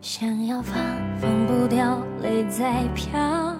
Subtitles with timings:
[0.00, 0.74] 想要放
[1.20, 3.56] 放不掉，泪在飘。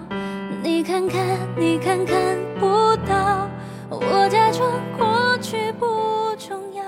[0.63, 3.47] 你看看，你看看不到。
[3.89, 5.85] 我假装过去不
[6.37, 6.83] 重要。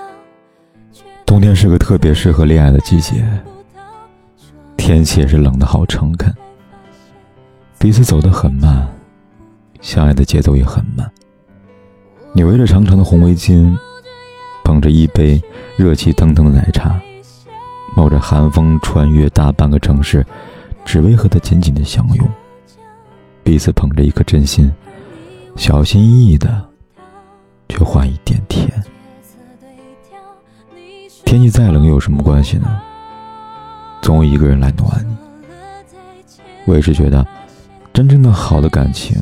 [1.24, 3.24] 冬天是个特别适合恋爱的季节，
[4.76, 6.34] 天气也是冷的好诚恳。
[7.78, 8.86] 彼此走得很慢，
[9.80, 11.10] 相爱的节奏也很慢。
[12.32, 13.76] 你围着长长的红围巾，
[14.76, 15.42] 捧着一杯
[15.78, 17.00] 热气腾腾的奶茶。
[17.96, 20.22] 冒着寒风穿越大半个城市，
[20.84, 22.28] 只为和他紧紧的相拥。
[23.42, 24.70] 彼此捧着一颗真心，
[25.56, 26.62] 小心翼翼的，
[27.70, 28.70] 却换一点甜。
[31.24, 32.78] 天气再冷有什么关系呢？
[34.02, 35.16] 总有一个人来暖你。
[36.66, 37.26] 我也是觉得，
[37.94, 39.16] 真正的好的感情，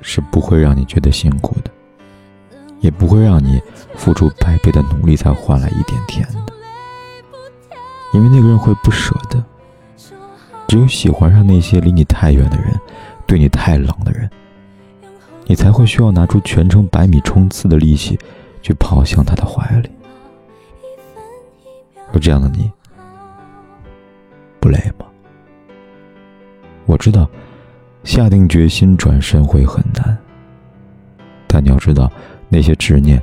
[0.00, 1.70] 是不会让你觉得辛苦的，
[2.84, 3.58] 也不会让你
[3.96, 6.52] 付出百倍的努力才换来一点甜的。
[8.12, 9.42] 因为那个人会不舍得，
[10.68, 12.78] 只有喜欢上那些离你太远的人，
[13.26, 14.28] 对你太冷的人，
[15.46, 18.18] 你才会需要拿出全程百米冲刺的力气，
[18.60, 19.90] 去跑向他的怀里。
[22.12, 22.70] 而这样的你，
[24.60, 25.06] 不累吗？
[26.84, 27.26] 我知道，
[28.04, 30.16] 下定决心转身会很难，
[31.48, 32.12] 但你要知道，
[32.54, 33.20] 那些执念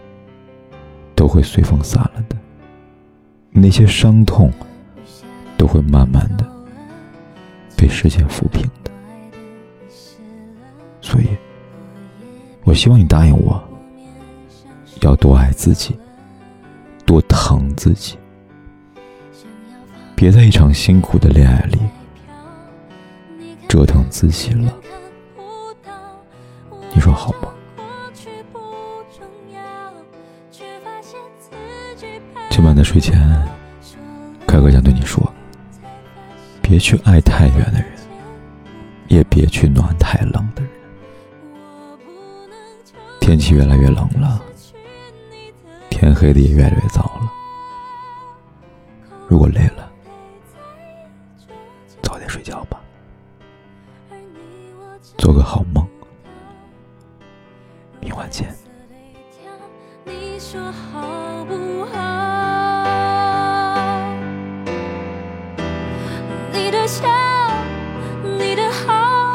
[1.15, 2.35] 都会随风散了的，
[3.51, 4.51] 那些伤痛。
[5.57, 6.51] 都会慢慢的
[7.77, 8.89] 被时间抚平的，
[11.01, 11.27] 所以，
[12.63, 13.63] 我希望你答应我，
[15.01, 15.95] 要多爱自己，
[17.05, 18.17] 多疼自己，
[20.15, 21.77] 别在一场辛苦的恋爱里
[23.67, 24.73] 折腾自己了。
[26.91, 27.50] 你说好吗？
[32.61, 33.19] 今晚的睡前，
[34.45, 35.19] 凯哥想对你说。
[36.61, 37.91] 别去爱太远的人，
[39.07, 40.71] 也别去暖太冷的人。
[43.19, 44.39] 天气越来越冷了，
[45.89, 47.31] 天黑的也越来越早了。
[49.27, 49.91] 如果累了，
[52.03, 52.79] 早点睡觉吧，
[55.17, 55.83] 做个好梦。
[57.99, 58.55] 明晚见。
[66.91, 67.09] 想，
[68.37, 69.33] 你的好，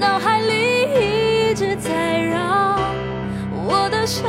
[0.00, 2.76] 脑海里一直在绕。
[3.64, 4.24] 我的手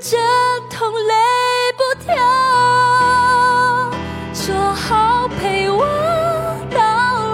[0.00, 0.16] 这
[0.70, 1.14] 痛泪
[1.76, 2.14] 不掉，
[4.32, 5.26] 说好。
[5.40, 5.84] 陪我
[6.70, 6.78] 到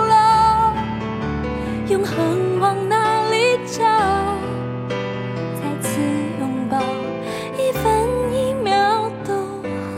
[0.08, 0.74] 老，
[1.88, 3.82] 永恒往哪里找？
[5.54, 6.00] 再次
[6.40, 6.78] 拥抱，
[7.56, 7.82] 一分
[8.34, 9.34] 一秒都
[9.94, 9.96] 好。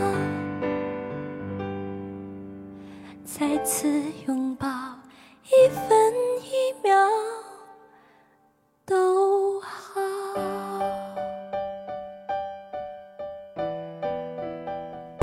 [3.25, 4.67] 再次拥抱，
[5.45, 5.86] 一分